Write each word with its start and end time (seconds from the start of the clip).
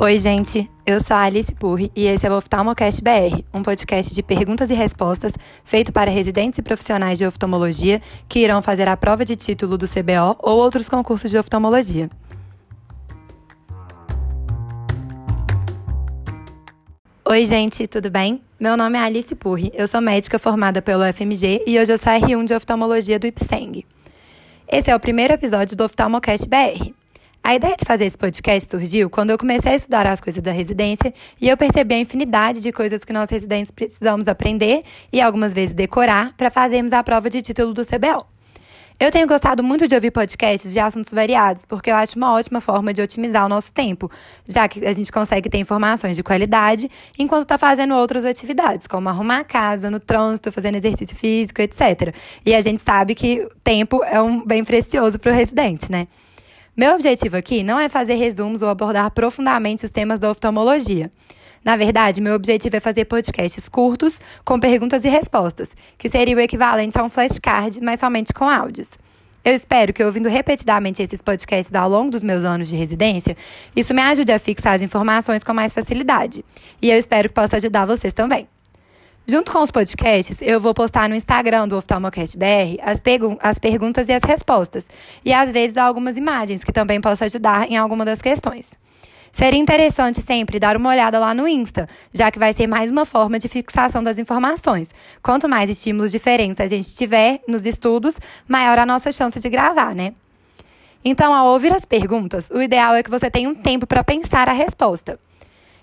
Oi, 0.00 0.16
gente. 0.16 0.70
Eu 0.86 1.00
sou 1.00 1.16
a 1.16 1.22
Alice 1.22 1.52
Purri 1.56 1.90
e 1.94 2.06
esse 2.06 2.24
é 2.24 2.30
o 2.30 2.36
Oftalmocast 2.36 3.02
BR, 3.02 3.42
um 3.52 3.64
podcast 3.64 4.14
de 4.14 4.22
perguntas 4.22 4.70
e 4.70 4.74
respostas 4.74 5.32
feito 5.64 5.92
para 5.92 6.08
residentes 6.08 6.56
e 6.60 6.62
profissionais 6.62 7.18
de 7.18 7.26
oftalmologia 7.26 8.00
que 8.28 8.38
irão 8.38 8.62
fazer 8.62 8.86
a 8.86 8.96
prova 8.96 9.24
de 9.24 9.34
título 9.34 9.76
do 9.76 9.88
CBO 9.88 10.38
ou 10.38 10.56
outros 10.56 10.88
concursos 10.88 11.32
de 11.32 11.36
oftalmologia. 11.36 12.08
Oi, 17.24 17.44
gente, 17.44 17.88
tudo 17.88 18.08
bem? 18.08 18.40
Meu 18.60 18.76
nome 18.76 18.96
é 18.96 19.02
Alice 19.02 19.34
Purri, 19.34 19.72
eu 19.74 19.88
sou 19.88 20.00
médica 20.00 20.38
formada 20.38 20.80
pelo 20.80 21.12
FMG 21.12 21.64
e 21.66 21.76
hoje 21.76 21.92
eu 21.92 21.98
sou 21.98 22.12
R1 22.12 22.44
de 22.44 22.54
oftalmologia 22.54 23.18
do 23.18 23.26
IPSENG. 23.26 23.84
Esse 24.68 24.92
é 24.92 24.94
o 24.94 25.00
primeiro 25.00 25.34
episódio 25.34 25.76
do 25.76 25.82
Oftalmocast 25.82 26.48
BR. 26.48 26.94
A 27.48 27.54
ideia 27.54 27.74
de 27.78 27.86
fazer 27.86 28.04
esse 28.04 28.18
podcast 28.18 28.70
surgiu 28.70 29.08
quando 29.08 29.30
eu 29.30 29.38
comecei 29.38 29.72
a 29.72 29.74
estudar 29.74 30.06
as 30.06 30.20
coisas 30.20 30.42
da 30.42 30.52
residência 30.52 31.10
e 31.40 31.48
eu 31.48 31.56
percebi 31.56 31.94
a 31.94 31.98
infinidade 31.98 32.60
de 32.60 32.70
coisas 32.70 33.02
que 33.06 33.10
nós 33.10 33.30
residentes 33.30 33.70
precisamos 33.70 34.28
aprender 34.28 34.82
e 35.10 35.18
algumas 35.18 35.54
vezes 35.54 35.74
decorar 35.74 36.34
para 36.36 36.50
fazermos 36.50 36.92
a 36.92 37.02
prova 37.02 37.30
de 37.30 37.40
título 37.40 37.72
do 37.72 37.86
CBO. 37.86 38.26
Eu 39.00 39.10
tenho 39.10 39.26
gostado 39.26 39.64
muito 39.64 39.88
de 39.88 39.94
ouvir 39.94 40.10
podcasts 40.10 40.70
de 40.70 40.78
assuntos 40.78 41.10
variados, 41.10 41.64
porque 41.64 41.90
eu 41.90 41.94
acho 41.94 42.18
uma 42.18 42.34
ótima 42.34 42.60
forma 42.60 42.92
de 42.92 43.00
otimizar 43.00 43.46
o 43.46 43.48
nosso 43.48 43.72
tempo, 43.72 44.10
já 44.46 44.68
que 44.68 44.84
a 44.86 44.92
gente 44.92 45.10
consegue 45.10 45.48
ter 45.48 45.56
informações 45.56 46.16
de 46.16 46.22
qualidade 46.22 46.90
enquanto 47.18 47.44
está 47.44 47.56
fazendo 47.56 47.94
outras 47.94 48.26
atividades, 48.26 48.86
como 48.86 49.08
arrumar 49.08 49.38
a 49.38 49.44
casa, 49.44 49.90
no 49.90 49.98
trânsito, 49.98 50.52
fazendo 50.52 50.74
exercício 50.74 51.16
físico, 51.16 51.62
etc. 51.62 52.14
E 52.44 52.54
a 52.54 52.60
gente 52.60 52.82
sabe 52.82 53.14
que 53.14 53.48
tempo 53.64 54.04
é 54.04 54.20
um 54.20 54.44
bem 54.44 54.62
precioso 54.62 55.18
para 55.18 55.32
o 55.32 55.34
residente, 55.34 55.90
né? 55.90 56.06
Meu 56.78 56.94
objetivo 56.94 57.36
aqui 57.36 57.64
não 57.64 57.76
é 57.76 57.88
fazer 57.88 58.14
resumos 58.14 58.62
ou 58.62 58.68
abordar 58.68 59.10
profundamente 59.10 59.84
os 59.84 59.90
temas 59.90 60.20
da 60.20 60.30
oftalmologia. 60.30 61.10
Na 61.64 61.76
verdade, 61.76 62.20
meu 62.20 62.34
objetivo 62.34 62.76
é 62.76 62.78
fazer 62.78 63.04
podcasts 63.06 63.68
curtos, 63.68 64.20
com 64.44 64.60
perguntas 64.60 65.02
e 65.02 65.08
respostas, 65.08 65.74
que 65.98 66.08
seria 66.08 66.36
o 66.36 66.40
equivalente 66.40 66.96
a 66.96 67.02
um 67.02 67.10
flashcard, 67.10 67.80
mas 67.82 67.98
somente 67.98 68.32
com 68.32 68.48
áudios. 68.48 68.96
Eu 69.44 69.54
espero 69.54 69.92
que, 69.92 70.04
ouvindo 70.04 70.28
repetidamente 70.28 71.02
esses 71.02 71.20
podcasts 71.20 71.74
ao 71.74 71.90
longo 71.90 72.12
dos 72.12 72.22
meus 72.22 72.44
anos 72.44 72.68
de 72.68 72.76
residência, 72.76 73.36
isso 73.74 73.92
me 73.92 74.00
ajude 74.00 74.30
a 74.30 74.38
fixar 74.38 74.74
as 74.74 74.82
informações 74.82 75.42
com 75.42 75.52
mais 75.52 75.72
facilidade. 75.72 76.44
E 76.80 76.88
eu 76.88 76.96
espero 76.96 77.28
que 77.28 77.34
possa 77.34 77.56
ajudar 77.56 77.86
vocês 77.86 78.14
também. 78.14 78.46
Junto 79.30 79.52
com 79.52 79.62
os 79.62 79.70
podcasts, 79.70 80.38
eu 80.40 80.58
vou 80.58 80.72
postar 80.72 81.06
no 81.06 81.14
Instagram 81.14 81.68
do 81.68 81.76
Oftalmocast 81.76 82.34
BR 82.34 82.80
as, 82.80 82.98
as 83.42 83.58
perguntas 83.58 84.08
e 84.08 84.12
as 84.14 84.22
respostas, 84.22 84.86
e 85.22 85.34
às 85.34 85.52
vezes 85.52 85.76
algumas 85.76 86.16
imagens 86.16 86.64
que 86.64 86.72
também 86.72 86.98
possam 86.98 87.26
ajudar 87.26 87.70
em 87.70 87.76
alguma 87.76 88.06
das 88.06 88.22
questões. 88.22 88.72
Seria 89.30 89.60
interessante 89.60 90.22
sempre 90.22 90.58
dar 90.58 90.78
uma 90.78 90.88
olhada 90.88 91.18
lá 91.18 91.34
no 91.34 91.46
Insta, 91.46 91.86
já 92.10 92.30
que 92.30 92.38
vai 92.38 92.54
ser 92.54 92.66
mais 92.66 92.90
uma 92.90 93.04
forma 93.04 93.38
de 93.38 93.48
fixação 93.48 94.02
das 94.02 94.16
informações. 94.16 94.88
Quanto 95.22 95.46
mais 95.46 95.68
estímulos 95.68 96.10
diferentes 96.10 96.58
a 96.58 96.66
gente 96.66 96.94
tiver 96.94 97.42
nos 97.46 97.66
estudos, 97.66 98.18
maior 98.48 98.78
a 98.78 98.86
nossa 98.86 99.12
chance 99.12 99.38
de 99.38 99.50
gravar, 99.50 99.94
né? 99.94 100.14
Então, 101.04 101.34
ao 101.34 101.48
ouvir 101.48 101.74
as 101.74 101.84
perguntas, 101.84 102.48
o 102.50 102.62
ideal 102.62 102.94
é 102.94 103.02
que 103.02 103.10
você 103.10 103.30
tenha 103.30 103.50
um 103.50 103.54
tempo 103.54 103.86
para 103.86 104.02
pensar 104.02 104.48
a 104.48 104.52
resposta. 104.52 105.20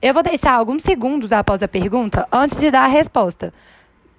Eu 0.00 0.14
vou 0.14 0.22
deixar 0.22 0.52
alguns 0.52 0.84
segundos 0.84 1.32
após 1.32 1.60
a 1.60 1.66
pergunta 1.66 2.28
antes 2.30 2.60
de 2.60 2.70
dar 2.70 2.84
a 2.84 2.86
resposta, 2.86 3.52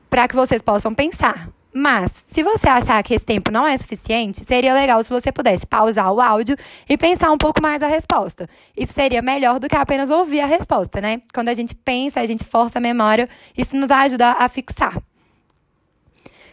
para 0.10 0.28
que 0.28 0.36
vocês 0.36 0.62
possam 0.62 0.94
pensar. 0.94 1.48
Mas, 1.74 2.12
se 2.26 2.44
você 2.44 2.68
achar 2.68 3.02
que 3.02 3.14
esse 3.14 3.24
tempo 3.24 3.50
não 3.50 3.66
é 3.66 3.78
suficiente, 3.78 4.44
seria 4.44 4.74
legal 4.74 5.02
se 5.02 5.10
você 5.10 5.32
pudesse 5.32 5.66
pausar 5.66 6.12
o 6.12 6.20
áudio 6.20 6.58
e 6.90 6.98
pensar 6.98 7.32
um 7.32 7.38
pouco 7.38 7.62
mais 7.62 7.82
a 7.82 7.88
resposta. 7.88 8.46
Isso 8.76 8.92
seria 8.92 9.22
melhor 9.22 9.58
do 9.58 9.70
que 9.70 9.76
apenas 9.76 10.10
ouvir 10.10 10.42
a 10.42 10.46
resposta, 10.46 11.00
né? 11.00 11.22
Quando 11.34 11.48
a 11.48 11.54
gente 11.54 11.74
pensa, 11.74 12.20
a 12.20 12.26
gente 12.26 12.44
força 12.44 12.80
a 12.80 12.82
memória, 12.82 13.30
isso 13.58 13.78
nos 13.78 13.90
ajuda 13.90 14.32
a 14.32 14.50
fixar. 14.50 15.02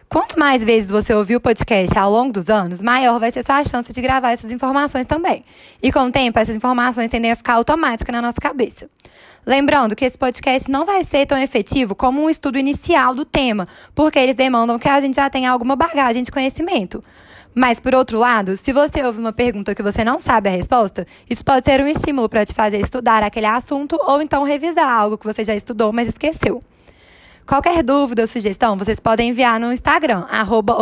Quanto 0.08 0.38
mais 0.38 0.62
vezes 0.62 0.88
você 0.88 1.12
ouvir 1.12 1.34
o 1.34 1.40
podcast 1.40 1.98
ao 1.98 2.10
longo 2.10 2.32
dos 2.32 2.48
anos, 2.48 2.80
maior 2.80 3.18
vai 3.18 3.32
ser 3.32 3.42
sua 3.42 3.64
chance 3.64 3.92
de 3.92 4.00
gravar 4.00 4.30
essas 4.30 4.52
informações 4.52 5.04
também. 5.04 5.42
E 5.82 5.90
com 5.90 6.06
o 6.06 6.12
tempo, 6.12 6.38
essas 6.38 6.54
informações 6.54 7.10
tendem 7.10 7.32
a 7.32 7.36
ficar 7.36 7.54
automáticas 7.54 8.12
na 8.12 8.22
nossa 8.22 8.40
cabeça. 8.40 8.88
Lembrando 9.44 9.96
que 9.96 10.04
esse 10.04 10.16
podcast 10.16 10.70
não 10.70 10.84
vai 10.84 11.02
ser 11.02 11.26
tão 11.26 11.36
efetivo 11.36 11.96
como 11.96 12.22
um 12.22 12.30
estudo 12.30 12.56
inicial 12.56 13.14
do 13.14 13.24
tema, 13.24 13.66
porque 13.96 14.18
eles 14.18 14.36
demandam 14.36 14.78
que 14.78 14.88
a 14.88 15.00
gente 15.00 15.16
já 15.16 15.28
tenha 15.28 15.50
alguma 15.50 15.74
bagagem 15.74 16.22
de 16.22 16.30
conhecimento. 16.30 17.02
Mas, 17.52 17.80
por 17.80 17.94
outro 17.94 18.18
lado, 18.18 18.56
se 18.56 18.72
você 18.72 19.02
ouve 19.02 19.18
uma 19.18 19.32
pergunta 19.32 19.74
que 19.74 19.82
você 19.82 20.04
não 20.04 20.20
sabe 20.20 20.48
a 20.48 20.52
resposta, 20.52 21.04
isso 21.28 21.44
pode 21.44 21.66
ser 21.66 21.80
um 21.80 21.86
estímulo 21.88 22.28
para 22.28 22.46
te 22.46 22.54
fazer 22.54 22.78
estudar 22.78 23.24
aquele 23.24 23.46
assunto 23.46 23.98
ou 24.00 24.22
então 24.22 24.44
revisar 24.44 24.88
algo 24.88 25.18
que 25.18 25.26
você 25.26 25.42
já 25.42 25.54
estudou, 25.54 25.92
mas 25.92 26.08
esqueceu. 26.08 26.62
Qualquer 27.46 27.82
dúvida 27.82 28.22
ou 28.22 28.26
sugestão, 28.26 28.76
vocês 28.76 28.98
podem 28.98 29.30
enviar 29.30 29.60
no 29.60 29.72
Instagram, 29.72 30.26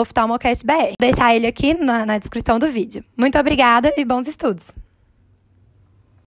oftalmocastbr. 0.01 0.95
Vou 0.99 1.09
deixar 1.09 1.35
ele 1.35 1.47
aqui 1.47 1.75
na, 1.75 2.07
na 2.07 2.19
descrição 2.19 2.59
do 2.59 2.67
vídeo. 2.69 3.05
Muito 3.17 3.39
obrigada 3.39 3.93
e 3.97 4.05
bons 4.05 4.27
estudos! 4.27 4.73